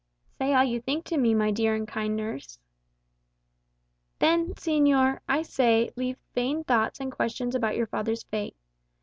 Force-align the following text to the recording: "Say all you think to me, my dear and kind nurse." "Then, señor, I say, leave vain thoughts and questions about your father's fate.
"Say 0.39 0.55
all 0.55 0.63
you 0.63 0.81
think 0.81 1.05
to 1.05 1.17
me, 1.17 1.35
my 1.35 1.51
dear 1.51 1.75
and 1.75 1.87
kind 1.87 2.15
nurse." 2.17 2.57
"Then, 4.17 4.55
señor, 4.55 5.19
I 5.29 5.43
say, 5.43 5.91
leave 5.95 6.17
vain 6.33 6.63
thoughts 6.63 6.99
and 6.99 7.11
questions 7.11 7.53
about 7.53 7.77
your 7.77 7.85
father's 7.85 8.23
fate. 8.23 8.55